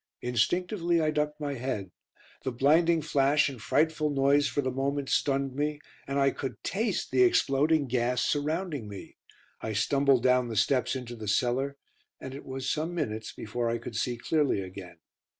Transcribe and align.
Instinctively 0.23 0.99
I 0.99 1.11
ducked 1.11 1.39
my 1.39 1.53
head. 1.53 1.91
The 2.41 2.51
blinding 2.51 3.03
flash 3.03 3.47
and 3.49 3.61
frightful 3.61 4.09
noise 4.09 4.47
for 4.47 4.61
the 4.61 4.71
moment 4.71 5.09
stunned 5.09 5.53
me, 5.53 5.79
and 6.07 6.17
I 6.19 6.31
could 6.31 6.63
taste 6.63 7.11
the 7.11 7.21
exploding 7.21 7.85
gas 7.85 8.23
surrounding 8.23 8.87
me. 8.87 9.17
I 9.61 9.73
stumbled 9.73 10.23
down 10.23 10.47
the 10.47 10.55
steps 10.55 10.95
into 10.95 11.15
the 11.15 11.27
cellar, 11.27 11.77
and 12.19 12.33
it 12.33 12.45
was 12.45 12.67
some 12.67 12.95
minutes 12.95 13.31
before 13.31 13.69
I 13.69 13.77
could 13.77 13.95
see 13.95 14.17
clearly 14.17 14.61
again. 14.61 14.97